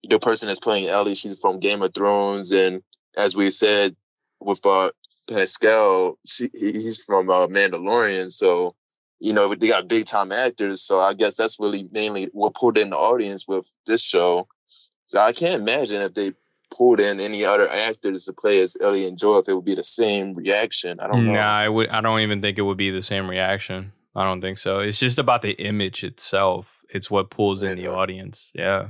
[0.09, 2.81] the person that's playing Ellie, she's from Game of Thrones, and
[3.17, 3.95] as we said
[4.39, 4.91] with uh,
[5.29, 8.75] Pascal, she, he's from uh, Mandalorian, so
[9.19, 10.81] you know they got big time actors.
[10.81, 14.47] So I guess that's really mainly what pulled in the audience with this show.
[15.05, 16.31] So I can't imagine if they
[16.75, 19.75] pulled in any other actors to play as Ellie and Joel if it would be
[19.75, 20.99] the same reaction.
[20.99, 21.33] I don't know.
[21.33, 21.89] Nah, I would.
[21.89, 23.91] I don't even think it would be the same reaction.
[24.15, 24.79] I don't think so.
[24.79, 26.83] It's just about the image itself.
[26.89, 28.51] It's what pulls in the audience.
[28.55, 28.89] Yeah.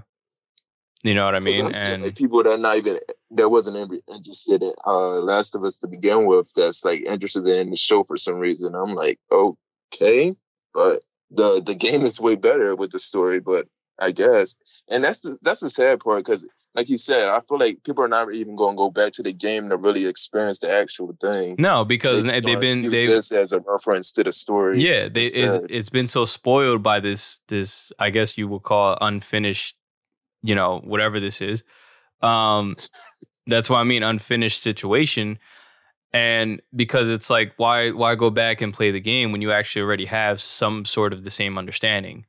[1.04, 1.72] You know what I mean?
[1.76, 2.98] And like people that are not even
[3.32, 7.70] that wasn't interested in uh Last of Us to begin with, that's like interested in
[7.70, 8.74] the show for some reason.
[8.74, 10.34] I'm like, okay,
[10.74, 13.68] but the the game is way better with the story, but
[14.00, 14.84] I guess.
[14.90, 18.04] And that's the that's the sad part because, like you said, I feel like people
[18.04, 21.16] are not even going to go back to the game to really experience the actual
[21.22, 21.56] thing.
[21.58, 24.82] No, because they, have been they've, this as a reference to the story.
[24.82, 28.98] Yeah, they it's, it's been so spoiled by this this I guess you would call
[29.00, 29.78] unfinished,
[30.44, 31.64] you know, whatever this is.
[32.22, 32.76] Um,
[33.48, 35.40] that's why I mean unfinished situation.
[36.12, 39.82] And because it's like, why why go back and play the game when you actually
[39.84, 42.26] already have some sort of the same understanding?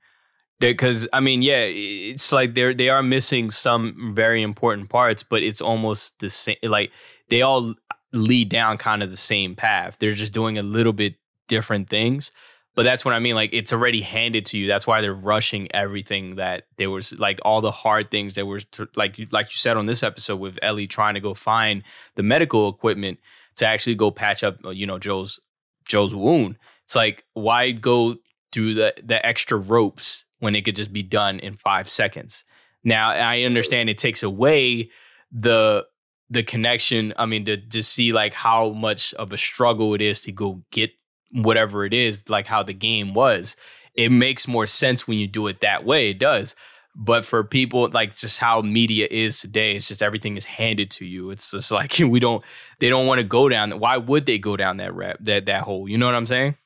[0.61, 5.43] Because I mean, yeah, it's like they're they are missing some very important parts, but
[5.43, 6.57] it's almost the same.
[6.63, 6.91] Like
[7.29, 7.75] they all
[8.13, 9.97] lead down kind of the same path.
[9.99, 11.17] They're just doing a little bit
[11.49, 12.33] different things.
[12.75, 13.35] But that's what I mean.
[13.35, 14.67] Like it's already handed to you.
[14.67, 18.61] That's why they're rushing everything that there was like all the hard things that were
[18.95, 21.83] like like you said on this episode with Ellie trying to go find
[22.17, 23.19] the medical equipment
[23.57, 25.41] to actually go patch up uh, you know Joe's
[25.87, 26.59] Joe's wound.
[26.85, 28.17] It's like why go
[28.53, 32.45] through the the extra ropes when it could just be done in five seconds.
[32.85, 34.91] Now I understand it takes away
[35.33, 35.87] the
[36.31, 37.13] the connection.
[37.17, 40.63] I mean, to to see like how much of a struggle it is to go
[40.71, 40.91] get
[41.33, 43.57] whatever it is, like how the game was.
[43.95, 46.11] It makes more sense when you do it that way.
[46.11, 46.55] It does.
[46.95, 51.05] But for people like just how media is today, it's just everything is handed to
[51.05, 51.31] you.
[51.31, 52.43] It's just like we don't
[52.79, 53.79] they don't want to go down.
[53.79, 55.89] Why would they go down that rap that that hole?
[55.89, 56.57] You know what I'm saying?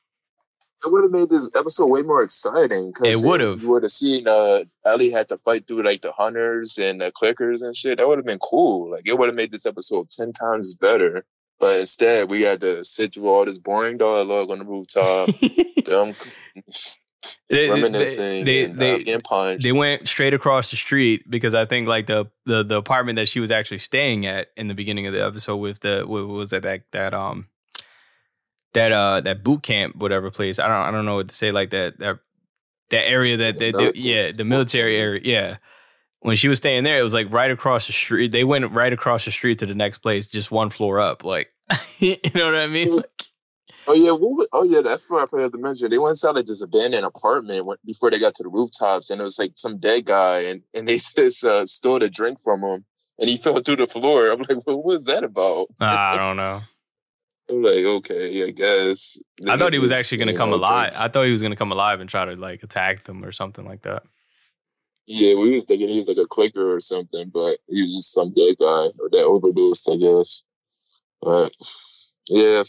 [0.83, 2.91] It would have made this episode way more exciting.
[3.03, 3.61] It would have.
[3.61, 7.11] You would have seen uh, Ellie had to fight through like the hunters and the
[7.11, 7.99] clickers and shit.
[7.99, 8.91] That would have been cool.
[8.91, 11.23] Like it would have made this episode ten times better.
[11.59, 15.29] But instead, we had to sit through all this boring dialogue on the rooftop.
[15.85, 16.15] them
[17.49, 19.63] They, reminiscing they, and they, uh, getting punched.
[19.63, 23.27] they went straight across the street because I think like the, the the apartment that
[23.27, 26.63] she was actually staying at in the beginning of the episode with the was that
[26.63, 27.47] that that um
[28.73, 31.51] that uh that boot camp whatever place I don't I don't know what to say
[31.51, 32.19] like that that
[32.89, 35.57] that area that The they, yeah the military area yeah
[36.19, 38.93] when she was staying there it was like right across the street they went right
[38.93, 41.51] across the street to the next place just one floor up like
[41.99, 43.05] you know what I mean Like,
[43.87, 45.89] Oh yeah, was, oh yeah, that's what I forgot to mention.
[45.89, 49.23] They went inside like this abandoned apartment before they got to the rooftops, and it
[49.23, 52.85] was like some dead guy, and and they just uh, stole a drink from him,
[53.17, 54.31] and he fell through the floor.
[54.31, 55.69] I'm like, what was that about?
[55.79, 56.59] I don't know
[57.51, 59.21] I'm like, okay, I guess.
[59.47, 60.93] I thought he was actually gonna come alive.
[60.97, 63.65] I thought he was gonna come alive and try to like attack them or something
[63.65, 64.03] like that
[65.07, 68.13] Yeah, we was thinking he was like a clicker or something, but he was just
[68.13, 70.45] some dead guy or that overdosed, I guess.
[71.21, 71.51] But
[72.29, 72.63] yeah,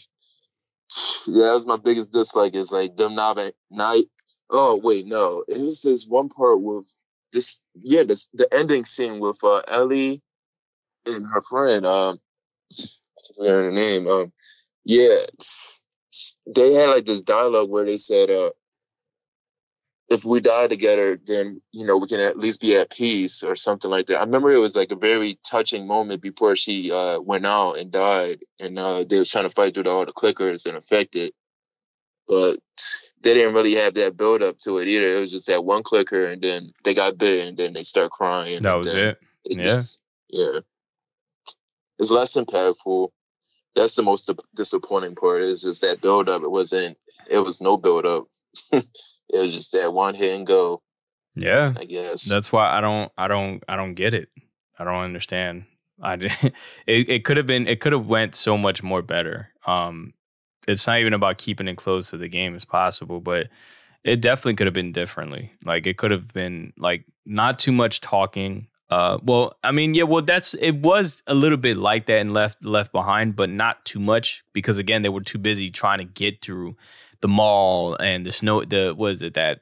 [1.29, 2.55] yeah, that was my biggest dislike.
[2.57, 3.38] Is like them not
[3.71, 4.05] night.
[4.51, 6.97] Oh wait, no, it was this one part with
[7.33, 7.61] this.
[7.81, 10.21] Yeah, this the ending scene with uh, Ellie
[11.07, 11.87] and her friend.
[11.87, 12.18] Um,
[12.73, 14.09] I forget her name.
[14.09, 14.33] Um,
[14.85, 15.16] yeah,
[16.55, 18.51] they had like this dialogue where they said, uh,
[20.09, 23.55] if we die together, then you know we can at least be at peace or
[23.55, 24.18] something like that.
[24.18, 27.90] I remember it was like a very touching moment before she uh, went out and
[27.90, 31.33] died, and uh, they was trying to fight through all the clickers and affect it,
[32.29, 32.59] but
[33.23, 35.07] they didn't really have that build up to it either.
[35.16, 38.11] It was just that one clicker, and then they got bit, and then they start
[38.11, 38.61] crying.
[38.62, 39.64] that was then it Yeah.
[39.71, 40.59] just- yeah,
[41.99, 43.09] it's less impactful.
[43.75, 45.43] That's the most di- disappointing part.
[45.43, 46.43] Is just that build up.
[46.43, 46.97] It wasn't.
[47.33, 48.25] It was no build up.
[48.73, 48.85] it
[49.33, 50.83] was just that one hit and go.
[51.35, 52.25] yeah I guess.
[52.29, 54.29] That's why I don't I don't I don't get it.
[54.79, 55.65] I don't understand.
[56.03, 56.33] I did,
[56.87, 59.49] it it could have been it could have went so much more better.
[59.67, 60.15] Um
[60.69, 63.49] it's not even about keeping it close to the game as possible, but
[64.05, 65.53] it definitely could have been differently.
[65.65, 68.69] Like it could have been like not too much talking.
[68.93, 72.35] Uh well, I mean, yeah, well that's it was a little bit like that and
[72.35, 76.05] left left behind, but not too much because again, they were too busy trying to
[76.05, 76.77] get through
[77.23, 79.61] the mall and the snow the was it that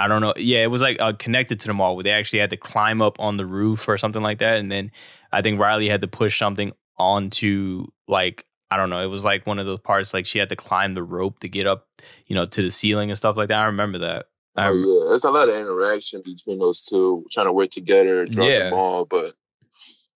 [0.00, 0.34] I don't know.
[0.36, 3.00] Yeah, it was like uh, connected to the mall where they actually had to climb
[3.00, 4.58] up on the roof or something like that.
[4.58, 4.90] And then
[5.30, 9.00] I think Riley had to push something onto like I don't know.
[9.00, 11.48] It was like one of those parts like she had to climb the rope to
[11.48, 11.86] get up,
[12.26, 13.60] you know, to the ceiling and stuff like that.
[13.60, 14.26] I remember that.
[14.56, 18.26] I, oh yeah, there's a lot of interaction between those two, trying to work together
[18.26, 18.64] throughout Yeah.
[18.64, 19.32] the mall, but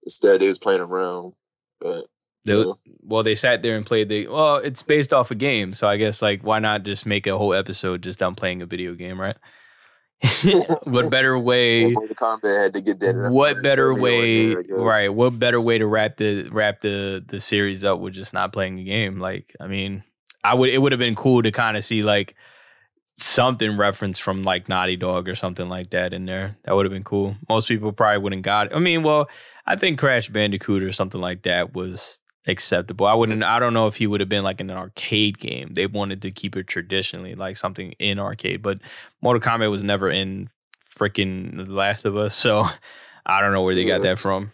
[0.04, 1.32] instead they was playing around.
[1.80, 2.04] But
[2.44, 2.72] they- yeah.
[3.00, 4.26] well, they sat there and played the.
[4.28, 7.36] Well, it's based off a game, so I guess like why not just make a
[7.38, 9.36] whole episode just them playing a video game, right?
[10.86, 11.90] what better way?
[11.90, 13.16] Mortal Kombat had to get that.
[13.16, 17.38] Uh, what better way there, right what better way to wrap the wrap the the
[17.40, 20.02] series up with just not playing a game like i mean
[20.42, 22.34] i would it would have been cool to kind of see like
[23.16, 26.56] something reference from like naughty dog or something like that in there.
[26.64, 27.36] That would have been cool.
[27.48, 28.76] Most people probably wouldn't got it.
[28.76, 29.28] I mean well
[29.66, 33.06] i think crash bandicoot or something like that was acceptable.
[33.06, 35.74] I wouldn't i don't know if he would have been like in an arcade game.
[35.74, 38.78] They wanted to keep it traditionally like something in arcade but
[39.22, 40.50] mortal kombat was never in
[40.94, 42.66] freaking the last of us so
[43.26, 44.52] I don't know where they got that from.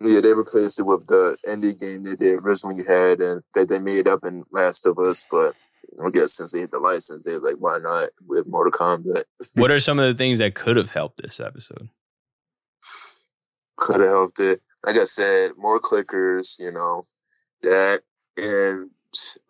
[0.00, 3.80] Yeah, they replaced it with the indie game that they originally had and that they
[3.80, 5.26] made up in Last of Us.
[5.30, 5.54] But
[6.04, 9.22] I guess since they hit the license, they was like, why not with Mortal Kombat?
[9.56, 11.88] What are some of the things that could have helped this episode?
[13.76, 14.60] Could have helped it.
[14.86, 17.02] Like I said, more clickers, you know,
[17.62, 18.00] that.
[18.36, 18.90] And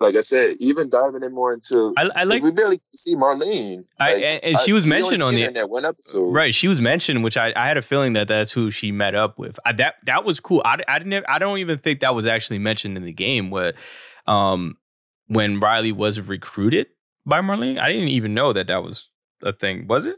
[0.01, 1.92] like I said, even diving in more into.
[1.96, 3.85] I, I like we barely see Marlene.
[3.98, 6.31] I- Like, and- and she was only mentioned on the- in that one episode.
[6.33, 6.55] right.
[6.55, 9.38] She was mentioned, which I, I had a feeling that that's who she met up
[9.38, 9.59] with.
[9.66, 10.62] I, that that was cool.
[10.64, 11.24] I, I didn't.
[11.29, 13.51] I don't even think that was actually mentioned in the game.
[13.51, 13.74] Where,
[14.27, 14.77] um,
[15.29, 16.88] when Riley was recruited
[17.25, 19.09] by Marlene, I didn't even know that that was
[19.43, 19.87] a thing.
[19.87, 20.17] Was it?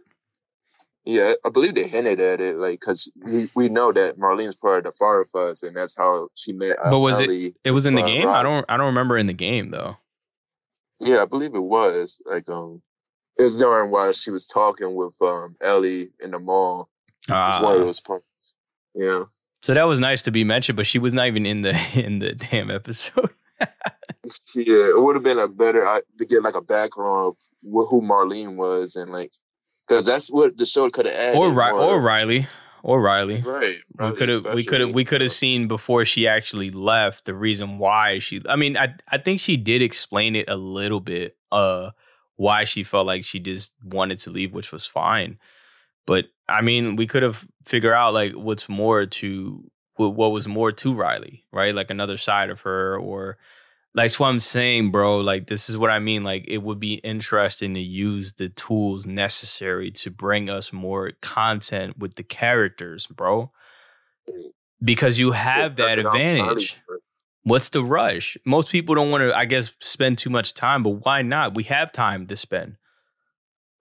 [1.06, 4.78] Yeah, I believe they hinted at it, like because we, we know that Marlene's part
[4.78, 6.76] of the Fireflies, and that's how she met.
[6.84, 7.54] Uh, But was it- Ellie.
[7.64, 8.28] It was in the Uh, game.
[8.28, 8.64] I don't.
[8.68, 9.96] I don't remember in the game though.
[11.00, 12.20] Yeah, I believe it was.
[12.26, 12.82] Like um
[13.38, 16.90] it was during while she was talking with um Ellie in the mall.
[17.28, 17.84] It was one of Ah.
[17.84, 18.54] those parts.
[18.94, 19.24] Yeah.
[19.62, 22.18] So that was nice to be mentioned, but she was not even in the in
[22.18, 23.30] the damn episode.
[24.54, 27.88] Yeah, it would have been a better I- to get like a background of wh-
[27.88, 29.32] who Marlene was and like
[29.88, 31.38] because that's what the show could have added.
[31.38, 32.46] or Ri- or Riley.
[32.82, 33.42] Or Riley.
[33.42, 33.76] right.
[33.98, 37.34] we could have we could have we could have seen before she actually left the
[37.34, 41.36] reason why she I mean I I think she did explain it a little bit
[41.52, 41.90] uh
[42.36, 45.38] why she felt like she just wanted to leave which was fine
[46.06, 49.70] but I mean we could have figured out like what's more to
[50.00, 53.38] what what was more to Riley right like another side of her or
[53.94, 55.18] like, what I'm saying, bro.
[55.18, 56.22] Like, this is what I mean.
[56.22, 61.98] Like, it would be interesting to use the tools necessary to bring us more content
[61.98, 63.50] with the characters, bro.
[64.82, 66.78] Because you have that advantage.
[67.42, 68.36] What's the rush?
[68.44, 71.54] Most people don't want to, I guess, spend too much time, but why not?
[71.54, 72.76] We have time to spend.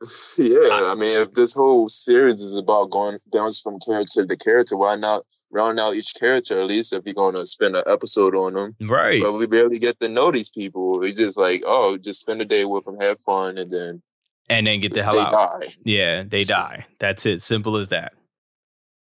[0.38, 4.78] Yeah, I mean, if this whole series is about going bounce from character to character,
[4.78, 8.34] why not round out each character at least if you're going to spend an episode
[8.36, 8.76] on them?
[8.80, 9.22] Right.
[9.22, 11.00] But we barely get to know these people.
[11.00, 14.02] We just like, oh, just spend a day with them, have fun, and then
[14.50, 15.52] And then get the hell out.
[15.52, 15.68] die.
[15.84, 16.86] Yeah, they die.
[17.00, 17.42] That's it.
[17.42, 18.14] Simple as that.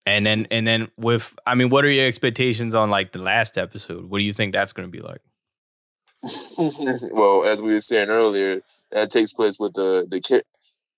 [0.05, 3.57] And then and then with I mean, what are your expectations on like the last
[3.57, 4.09] episode?
[4.11, 5.21] What do you think that's gonna be like?
[7.11, 10.21] well, as we were saying earlier, that takes place with the the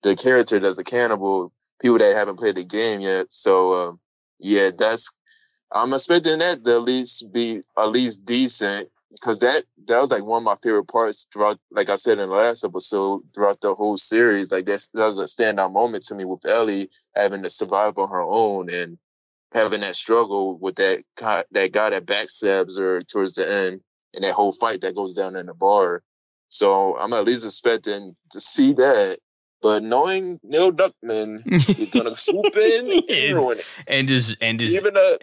[0.02, 1.52] the character that's a cannibal.
[1.80, 3.30] People that haven't played the game yet.
[3.30, 4.00] So um,
[4.38, 5.18] yeah, that's
[5.72, 10.24] I'm expecting that to at least be at least decent because that that was like
[10.24, 11.58] one of my favorite parts throughout.
[11.70, 15.18] Like I said in the last episode, throughout the whole series, like that's that was
[15.18, 18.98] a standout moment to me with Ellie having to survive on her own and
[19.54, 21.02] having that struggle with that
[21.50, 23.80] that guy that backstabs her towards the end
[24.14, 26.02] and that whole fight that goes down in the bar.
[26.48, 29.18] So I'm at least expecting to see that.
[29.62, 31.40] But knowing Neil Druckmann,
[31.76, 33.66] he's gonna swoop in and And- ruin it.
[33.92, 35.16] and just and just Even a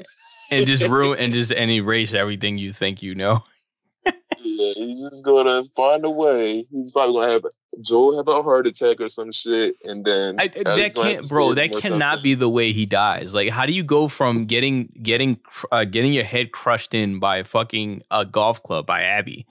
[0.55, 3.43] and just ruin and just and erase everything you think you know.
[4.05, 6.65] yeah, he's just gonna find a way.
[6.71, 7.43] He's probably gonna have
[7.81, 11.53] Joel have a heart attack or some shit, and then I, that can't, bro.
[11.53, 12.23] That cannot something.
[12.23, 13.33] be the way he dies.
[13.33, 15.39] Like, how do you go from getting getting
[15.71, 19.47] uh, getting your head crushed in by fucking a golf club by Abby?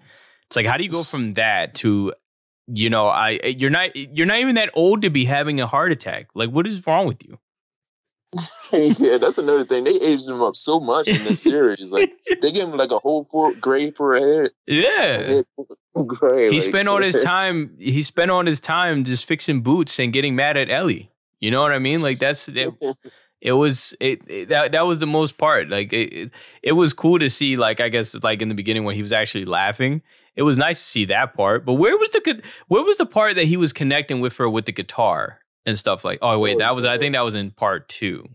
[0.47, 2.13] It's like, how do you go from that to,
[2.75, 5.61] you know, I eh, you're not eh, you're not even that old to be having
[5.61, 6.29] a heart attack.
[6.35, 7.39] Like, what is wrong with you?
[8.73, 9.85] yeah, that's another thing.
[9.85, 11.93] They aged him up so much in this series.
[11.93, 14.49] Like they gave him like a whole four grade for a head.
[14.67, 15.19] Yeah.
[15.19, 15.45] head
[16.07, 16.49] gray.
[16.49, 17.71] He like, spent all his time.
[17.79, 21.11] He spent all his time just fixing boots and getting mad at Ellie.
[21.41, 22.01] You know what I mean?
[22.01, 22.71] Like that's it,
[23.43, 25.69] it was it, it- that that was the most part.
[25.69, 26.31] Like it, it
[26.63, 27.57] it was cool to see.
[27.57, 30.01] Like I guess like in the beginning when he was actually laughing,
[30.37, 31.65] it was nice to see that part.
[31.65, 34.67] But where was the where was the part that he was connecting with her with
[34.67, 36.19] the guitar and stuff like?
[36.23, 38.29] Oh wait, Oh, that was I think that was in part two.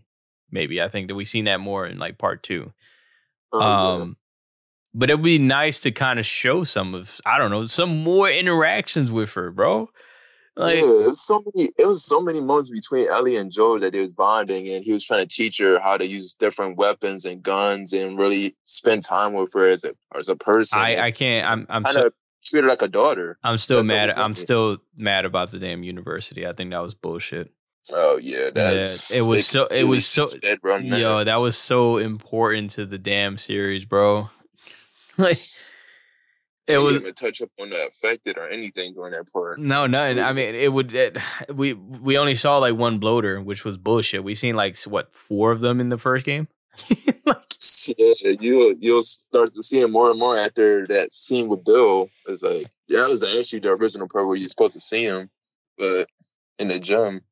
[0.50, 2.72] Maybe I think that we seen that more in like part two.
[3.52, 4.02] Oh, yeah.
[4.02, 4.16] Um,
[4.94, 8.02] but it would be nice to kind of show some of I don't know some
[8.02, 9.90] more interactions with her, bro.
[10.58, 11.70] Like yeah, it was so many.
[11.78, 14.92] It was so many moments between Ellie and Joel that they was bonding, and he
[14.92, 19.04] was trying to teach her how to use different weapons and guns, and really spend
[19.04, 20.80] time with her as a as a person.
[20.80, 21.48] I I can't.
[21.48, 22.12] I'm I'm kind so, of
[22.44, 23.38] treat her like a daughter.
[23.44, 24.10] I'm still that's mad.
[24.10, 26.44] I'm still mad about the damn university.
[26.44, 27.52] I think that was bullshit.
[27.92, 30.26] Oh yeah, that's it was so- it was so-.
[30.82, 34.28] Yo, that was so important to the damn series, bro.
[35.18, 35.36] like
[36.68, 39.58] It didn't was even touch up on the affected or anything during that part.
[39.58, 40.20] no, nothing.
[40.20, 40.94] I mean, it would.
[40.94, 41.16] It,
[41.54, 44.22] we we only saw like one bloater, which was bullshit.
[44.22, 46.46] We seen like what four of them in the first game.
[47.24, 47.54] like,
[47.96, 52.10] Yeah, you'll you'll start to see him more and more after that scene with Bill.
[52.26, 55.30] It's like yeah, that was actually the original part where you're supposed to see him,
[55.78, 56.06] but
[56.58, 57.22] in the gym,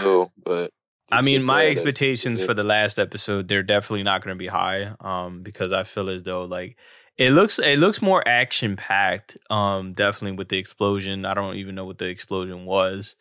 [0.00, 0.30] Bill.
[0.42, 0.70] But
[1.10, 4.94] I mean, my expectations for the last episode, they're definitely not going to be high.
[5.00, 6.76] Um, because I feel as though like
[7.18, 9.36] it looks, it looks more action packed.
[9.50, 11.24] Um, definitely with the explosion.
[11.24, 13.16] I don't even know what the explosion was.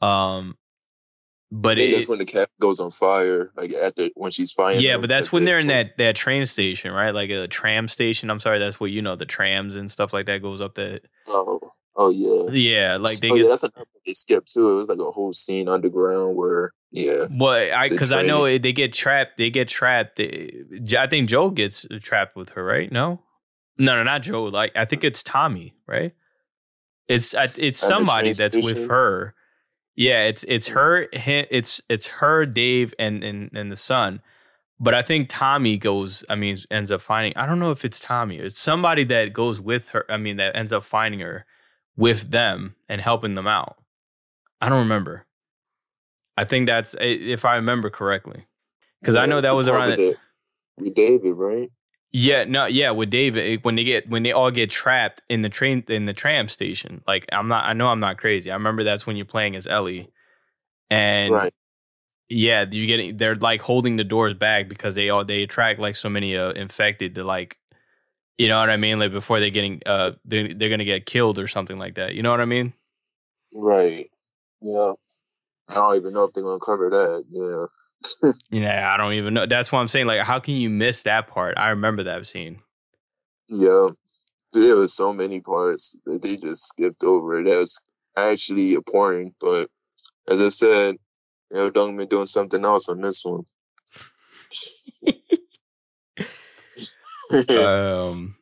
[0.00, 0.56] Um,
[1.54, 4.82] but it, that's when the cat goes on fire, like after when she's fighting.
[4.82, 7.10] yeah, him, but that's when it they're in that that train station, right?
[7.14, 8.30] Like a tram station.
[8.30, 11.02] I'm sorry, that's what you know the trams and stuff like that goes up that.
[11.28, 11.60] Oh,
[11.96, 12.52] oh yeah.
[12.52, 14.70] Yeah, like they oh, get yeah, that's another they skipped too.
[14.70, 18.72] It was like a whole scene underground where yeah, Well, I because I know they
[18.72, 19.38] get trapped.
[19.38, 20.20] They get trapped.
[20.20, 22.92] Eh, they, I think Joe gets uh, trapped with her, right?
[22.92, 23.22] No,
[23.78, 24.44] no, no, not Joe.
[24.44, 26.12] Like I think it's Tommy, right?
[27.08, 29.34] It's it's somebody that's with her.
[29.96, 31.08] Yeah, it's it's her.
[31.12, 34.20] It's it's her, Dave, and and and the son.
[34.78, 36.24] But I think Tommy goes.
[36.28, 37.32] I mean, ends up finding.
[37.36, 38.36] I don't know if it's Tommy.
[38.36, 40.04] It's somebody that goes with her.
[40.10, 41.46] I mean, that ends up finding her
[41.96, 43.76] with them and helping them out.
[44.60, 45.26] I don't remember.
[46.36, 48.46] I think that's if I remember correctly,
[49.00, 50.16] because yeah, I know that was around it,
[50.78, 51.70] with David, right?
[52.14, 55.48] Yeah, no, yeah, with David when they get when they all get trapped in the
[55.48, 57.02] train in the tram station.
[57.06, 58.50] Like I'm not, I know I'm not crazy.
[58.50, 60.10] I remember that's when you're playing as Ellie,
[60.90, 61.52] and right.
[62.28, 65.96] yeah, you getting they're like holding the doors back because they all they attract like
[65.96, 67.56] so many uh, infected to like,
[68.38, 68.98] you know what I mean?
[68.98, 72.14] Like before they're getting uh they they're gonna get killed or something like that.
[72.14, 72.72] You know what I mean?
[73.54, 74.06] Right.
[74.60, 74.92] Yeah.
[75.70, 77.24] I don't even know if they're gonna cover that.
[77.30, 78.32] Yeah.
[78.60, 79.46] yeah, I don't even know.
[79.46, 80.06] That's what I'm saying.
[80.06, 81.56] Like, how can you miss that part?
[81.56, 82.60] I remember that scene.
[83.48, 83.88] Yeah,
[84.52, 87.42] there was so many parts that they just skipped over.
[87.42, 87.84] That was
[88.16, 89.34] actually important.
[89.40, 89.68] But
[90.28, 90.96] as I said,
[91.50, 93.44] you know, Druckmann doing something else on this one.
[97.48, 98.36] um,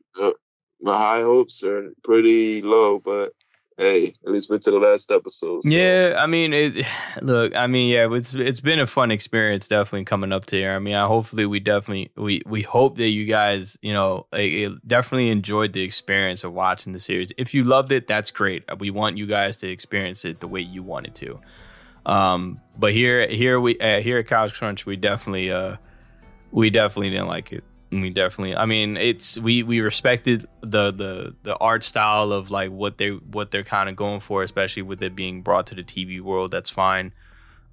[0.81, 3.33] my high hopes are pretty low, but
[3.81, 5.65] hey, at least went to the last episode.
[5.65, 5.71] So.
[5.71, 6.87] Yeah, I mean, it.
[7.23, 10.73] Look, I mean, yeah, it's it's been a fun experience, definitely coming up to here.
[10.73, 14.53] I mean, I, hopefully, we definitely we we hope that you guys, you know, like,
[14.87, 17.33] definitely enjoyed the experience of watching the series.
[17.37, 18.65] If you loved it, that's great.
[18.79, 21.41] We want you guys to experience it the way you wanted to.
[22.07, 25.77] Um, but here, here we uh, here at Couch Crunch, we definitely uh,
[26.51, 27.65] we definitely didn't like it.
[27.93, 28.55] We definitely.
[28.55, 33.11] I mean, it's we we respected the the the art style of like what they
[33.11, 36.53] what they're kind of going for, especially with it being brought to the TV world.
[36.53, 37.13] That's fine.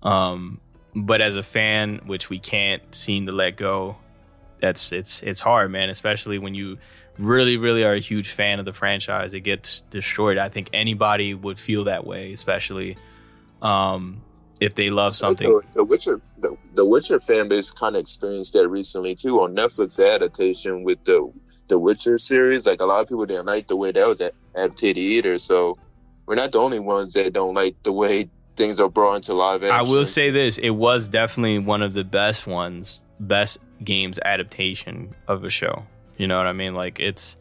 [0.02, 0.60] Um,
[0.96, 3.98] but as a fan, which we can't seem to let go,
[4.60, 5.90] that's it's it's hard, man.
[5.90, 6.80] Especially when you
[7.20, 10.40] really really are a huge fan of the franchise, it gets destroyed.
[10.40, 12.98] I think anybody would feel that way, especially.
[13.62, 14.24] Um,
[14.60, 15.48] if they love something.
[15.48, 19.56] The, the, Witcher, the, the Witcher fan base kind of experienced that recently too on
[19.56, 21.32] Netflix adaptation with the
[21.68, 22.66] the Witcher series.
[22.66, 25.38] Like a lot of people didn't like the way that was adapted either.
[25.38, 25.78] So
[26.26, 29.64] we're not the only ones that don't like the way things are brought into live
[29.64, 29.76] action.
[29.76, 35.14] I will say this: it was definitely one of the best ones, best games adaptation
[35.28, 35.86] of a show.
[36.18, 36.74] You know what I mean?
[36.74, 37.38] Like it's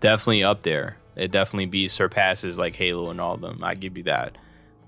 [0.00, 0.96] definitely up there.
[1.16, 3.62] It definitely be surpasses like Halo and all of them.
[3.62, 4.38] I give you that.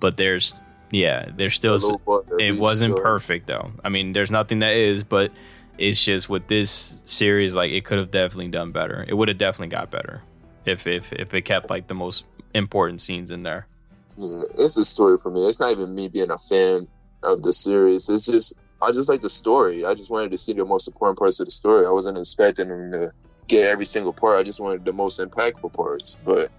[0.01, 2.01] But there's yeah, there's still
[2.39, 3.73] it wasn't perfect though.
[3.83, 5.33] I mean, there's nothing that is, but
[5.79, 9.05] it's just with this series, like it could have definitely done better.
[9.09, 10.23] It would have definitely got better
[10.67, 12.25] if if if it kept like the most
[12.55, 13.67] important scenes in there.
[14.19, 15.41] Yeah, it's a story for me.
[15.41, 16.87] It's not even me being a fan
[17.25, 18.11] of the series.
[18.11, 19.87] It's just I just like the story.
[19.87, 21.87] I just wanted to see the most important parts of the story.
[21.87, 23.13] I wasn't expecting them to
[23.49, 24.39] get every single part.
[24.39, 26.51] I just wanted the most impactful parts, but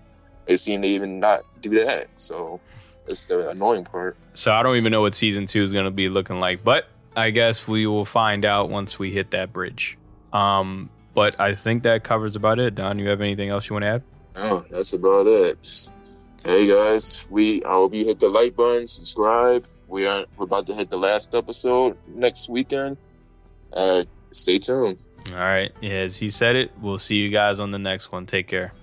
[0.47, 2.07] it seemed to even not do that.
[2.15, 2.59] So
[3.07, 4.17] it's the annoying part.
[4.33, 6.87] So I don't even know what season two is going to be looking like, but
[7.15, 9.97] I guess we will find out once we hit that bridge.
[10.31, 12.75] Um, but I think that covers about it.
[12.75, 14.03] Don, you have anything else you want to add?
[14.35, 15.91] No, that's about it.
[16.45, 19.65] Hey guys, we I will be hit the like button, subscribe.
[19.87, 22.97] We are we're about to hit the last episode next weekend.
[23.71, 24.99] Uh, stay tuned.
[25.31, 28.25] All right, as he said it, we'll see you guys on the next one.
[28.25, 28.73] Take care.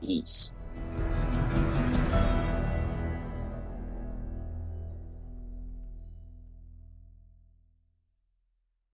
[0.00, 0.52] Peace.